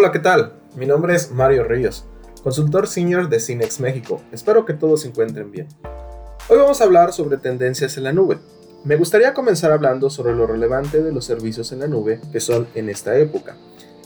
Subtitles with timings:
[0.00, 0.54] Hola, ¿qué tal?
[0.76, 2.06] Mi nombre es Mario Ríos,
[2.42, 4.22] consultor senior de Cinex México.
[4.32, 5.68] Espero que todos se encuentren bien.
[6.48, 8.38] Hoy vamos a hablar sobre tendencias en la nube.
[8.82, 12.66] Me gustaría comenzar hablando sobre lo relevante de los servicios en la nube que son
[12.74, 13.58] en esta época.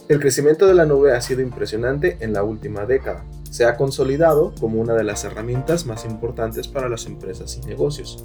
[0.09, 3.23] El crecimiento de la nube ha sido impresionante en la última década.
[3.49, 8.21] Se ha consolidado como una de las herramientas más importantes para las empresas y negocios.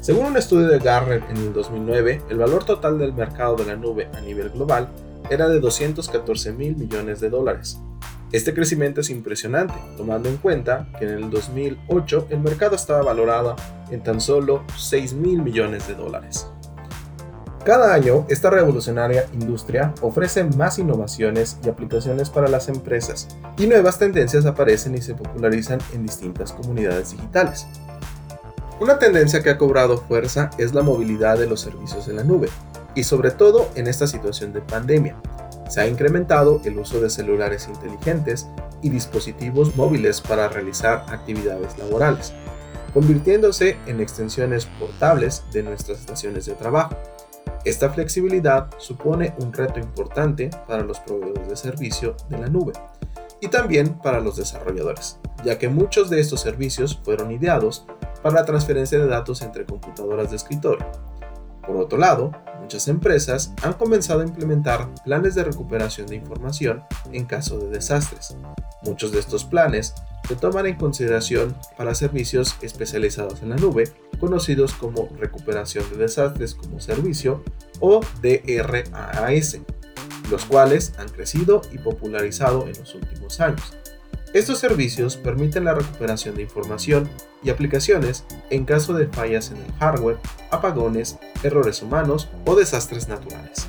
[0.00, 3.74] Según un estudio de Gartner en el 2009, el valor total del mercado de la
[3.74, 4.88] nube a nivel global
[5.30, 7.78] era de 214 mil millones de dólares.
[8.30, 13.56] Este crecimiento es impresionante, tomando en cuenta que en el 2008 el mercado estaba valorado
[13.90, 16.46] en tan solo 6 mil millones de dólares.
[17.64, 23.98] Cada año, esta revolucionaria industria ofrece más innovaciones y aplicaciones para las empresas, y nuevas
[23.98, 27.66] tendencias aparecen y se popularizan en distintas comunidades digitales.
[28.80, 32.48] Una tendencia que ha cobrado fuerza es la movilidad de los servicios en la nube,
[32.98, 35.14] y sobre todo en esta situación de pandemia.
[35.68, 38.48] Se ha incrementado el uso de celulares inteligentes
[38.82, 42.32] y dispositivos móviles para realizar actividades laborales,
[42.92, 46.96] convirtiéndose en extensiones portables de nuestras estaciones de trabajo.
[47.64, 52.72] Esta flexibilidad supone un reto importante para los proveedores de servicio de la nube
[53.40, 57.86] y también para los desarrolladores, ya que muchos de estos servicios fueron ideados
[58.24, 60.84] para la transferencia de datos entre computadoras de escritorio.
[61.64, 62.32] Por otro lado,
[62.68, 68.36] muchas empresas han comenzado a implementar planes de recuperación de información en caso de desastres.
[68.82, 69.94] Muchos de estos planes
[70.28, 73.84] se toman en consideración para servicios especializados en la nube,
[74.20, 77.42] conocidos como recuperación de desastres como servicio
[77.80, 79.60] o DRAS,
[80.30, 83.78] los cuales han crecido y popularizado en los últimos años.
[84.34, 87.08] Estos servicios permiten la recuperación de información
[87.42, 90.18] y aplicaciones en caso de fallas en el hardware,
[90.50, 93.68] apagones, errores humanos o desastres naturales.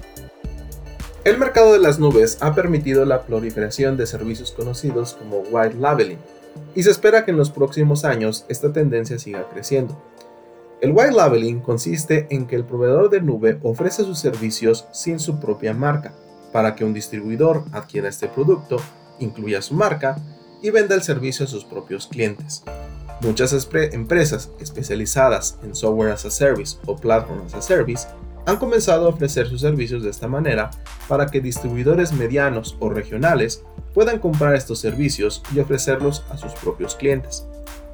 [1.23, 6.19] El mercado de las nubes ha permitido la proliferación de servicios conocidos como white labeling,
[6.75, 10.01] y se espera que en los próximos años esta tendencia siga creciendo.
[10.81, 15.39] El white labeling consiste en que el proveedor de nube ofrece sus servicios sin su
[15.39, 16.13] propia marca,
[16.51, 18.77] para que un distribuidor adquiera este producto,
[19.19, 20.17] incluya su marca
[20.61, 22.63] y venda el servicio a sus propios clientes.
[23.21, 28.07] Muchas empresas especializadas en software as a service o platform as a service
[28.45, 30.71] han comenzado a ofrecer sus servicios de esta manera
[31.07, 36.95] para que distribuidores medianos o regionales puedan comprar estos servicios y ofrecerlos a sus propios
[36.95, 37.45] clientes.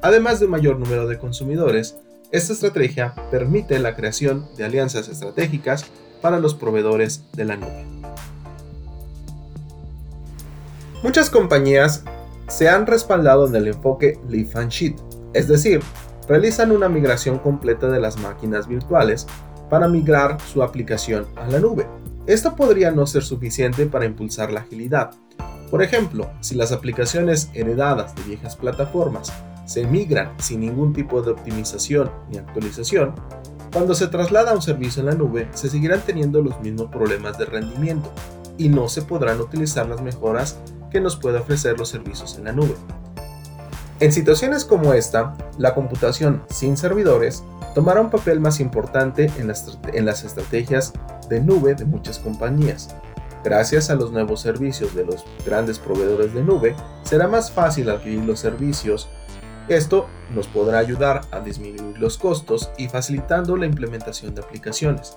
[0.02, 1.96] Además de un mayor número de consumidores,
[2.30, 5.86] esta estrategia permite la creación de alianzas estratégicas
[6.20, 7.84] para los proveedores de la nube.
[11.02, 12.04] Muchas compañías
[12.48, 14.96] se han respaldado en el enfoque Lift and Sheet,
[15.32, 15.80] es decir,
[16.28, 19.26] realizan una migración completa de las máquinas virtuales
[19.70, 21.86] para migrar su aplicación a la nube.
[22.26, 25.10] Esto podría no ser suficiente para impulsar la agilidad.
[25.70, 29.32] Por ejemplo, si las aplicaciones heredadas de viejas plataformas
[29.64, 33.14] se migran sin ningún tipo de optimización ni actualización,
[33.72, 37.46] cuando se traslada un servicio en la nube se seguirán teniendo los mismos problemas de
[37.46, 38.10] rendimiento
[38.56, 40.58] y no se podrán utilizar las mejoras
[40.90, 42.74] que nos puede ofrecer los servicios en la nube.
[43.98, 47.42] En situaciones como esta, la computación sin servidores
[47.74, 50.92] tomará un papel más importante en las, en las estrategias
[51.30, 52.94] de nube de muchas compañías.
[53.42, 56.74] Gracias a los nuevos servicios de los grandes proveedores de nube,
[57.04, 59.08] será más fácil adquirir los servicios.
[59.68, 65.16] Esto nos podrá ayudar a disminuir los costos y facilitando la implementación de aplicaciones.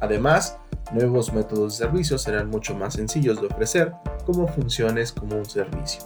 [0.00, 0.56] Además,
[0.92, 3.92] nuevos métodos de servicio serán mucho más sencillos de ofrecer
[4.24, 6.02] como funciones como un servicio,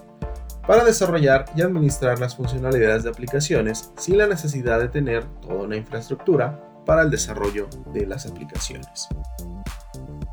[0.67, 5.77] para desarrollar y administrar las funcionalidades de aplicaciones sin la necesidad de tener toda una
[5.77, 9.09] infraestructura para el desarrollo de las aplicaciones.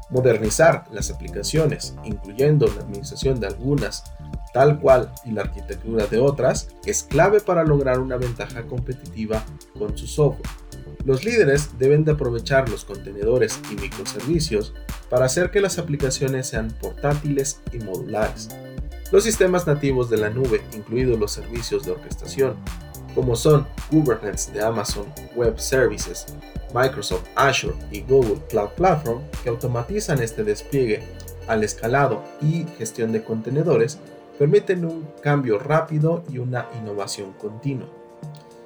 [0.10, 4.04] Modernizar las aplicaciones, incluyendo la administración de algunas,
[4.54, 9.44] tal cual y la arquitectura de otras, es clave para lograr una ventaja competitiva
[9.78, 10.50] con su software
[11.06, 14.74] los líderes deben de aprovechar los contenedores y microservicios
[15.10, 18.50] para hacer que las aplicaciones sean portátiles y modulares.
[19.12, 22.56] Los sistemas nativos de la nube, incluidos los servicios de orquestación,
[23.16, 25.06] como son Kubernetes de Amazon
[25.36, 26.28] Web Services,
[26.75, 31.02] Microsoft Azure y Google Cloud Platform, que automatizan este despliegue
[31.48, 33.98] al escalado y gestión de contenedores,
[34.39, 37.89] permiten un cambio rápido y una innovación continua.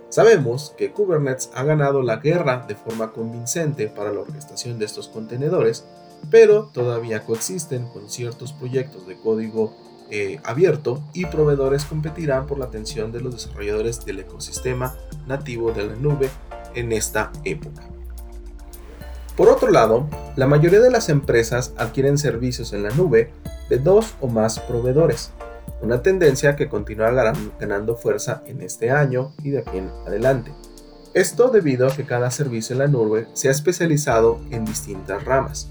[0.09, 5.07] Sabemos que Kubernetes ha ganado la guerra de forma convincente para la orquestación de estos
[5.07, 5.85] contenedores,
[6.29, 9.75] pero todavía coexisten con ciertos proyectos de código
[10.11, 14.95] eh, abierto y proveedores competirán por la atención de los desarrolladores del ecosistema
[15.25, 16.29] nativo de la nube
[16.75, 17.81] en esta época.
[19.35, 23.31] Por otro lado, la mayoría de las empresas adquieren servicios en la nube
[23.69, 25.31] de dos o más proveedores,
[25.83, 30.51] una tendencia que continuará ganando fuerza en este año y de aquí en adelante.
[31.13, 35.69] Esto debido a que cada servicio en la nube se ha especializado en distintas ramas.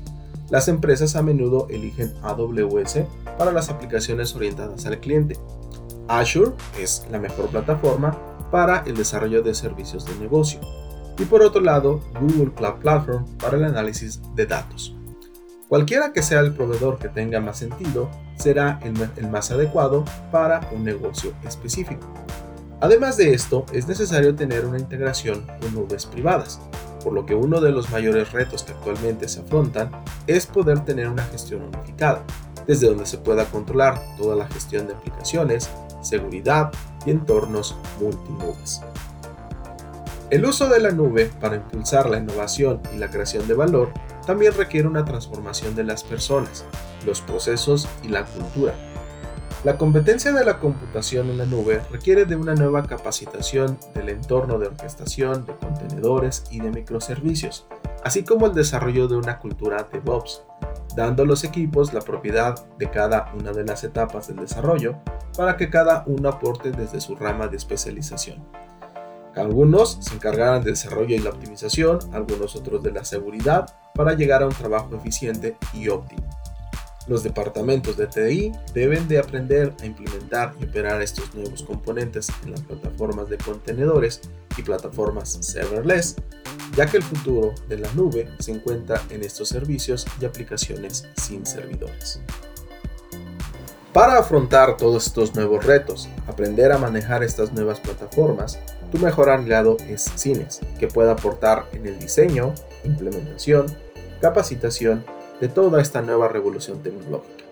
[0.51, 2.99] Las empresas a menudo eligen AWS
[3.39, 5.39] para las aplicaciones orientadas al cliente.
[6.09, 8.17] Azure es la mejor plataforma
[8.51, 10.61] para el desarrollo de servicios de negocio.
[11.19, 14.95] Y por otro lado, Google Cloud Platform para el análisis de datos.
[15.69, 18.11] Cualquiera que sea el proveedor que tenga más sentido,
[18.43, 22.07] será el, más adecuado para un negocio específico.
[22.81, 26.61] Además de esto, es necesario tener una integración con nubes privadas,
[27.05, 29.91] por lo que uno de los mayores retos que actualmente se afrontan
[30.27, 32.25] es poder tener una gestión unificada,
[32.67, 36.73] desde donde se pueda controlar toda la gestión de aplicaciones, seguridad
[37.07, 38.81] y entornos multinubes.
[40.31, 43.93] El uso de la nube para impulsar la innovación y la creación de valor
[44.27, 46.65] también requiere una transformación de las personas,
[47.05, 48.75] los procesos y la cultura.
[49.65, 54.59] La competencia de la computación en la nube requiere de una nueva capacitación del entorno
[54.59, 57.67] de orquestación, de contenedores y de microservicios,
[58.03, 60.43] así como el desarrollo de una cultura DevOps,
[60.97, 64.97] dando a los equipos la propiedad de cada una de las etapas del desarrollo
[65.37, 68.45] para que cada uno aporte desde su rama de especialización.
[69.37, 74.43] Algunos se encargarán del desarrollo y la optimización, algunos otros de la seguridad, para llegar
[74.43, 76.23] a un trabajo eficiente y óptimo.
[77.09, 82.53] Los departamentos de TI deben de aprender a implementar y operar estos nuevos componentes en
[82.53, 84.21] las plataformas de contenedores
[84.57, 86.15] y plataformas serverless,
[86.77, 91.45] ya que el futuro de la nube se encuentra en estos servicios y aplicaciones sin
[91.45, 92.21] servidores.
[93.93, 98.59] Para afrontar todos estos nuevos retos, aprender a manejar estas nuevas plataformas,
[98.93, 102.53] tu mejor aliado es Cines, que puede aportar en el diseño,
[102.85, 103.67] implementación,
[104.21, 105.05] capacitación
[105.41, 107.45] de toda esta nueva revolución tecnológica.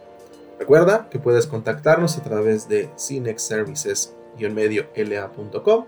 [0.59, 5.85] Recuerda que puedes contactarnos a través de cinexservices-la.com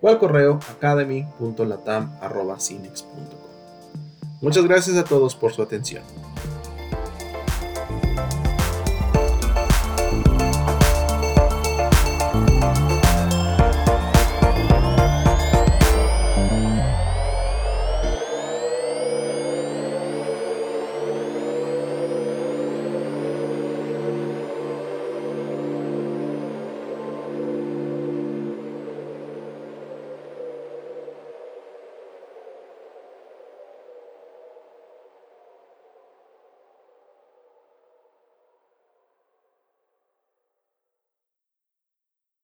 [0.00, 3.42] o al correo academy.latam.cinex.com.
[4.40, 6.04] Muchas gracias a todos por su atención.